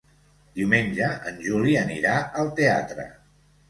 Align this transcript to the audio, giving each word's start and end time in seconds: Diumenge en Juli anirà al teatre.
Diumenge 0.59 1.11
en 1.33 1.39
Juli 1.45 1.79
anirà 1.85 2.19
al 2.43 2.53
teatre. 2.63 3.11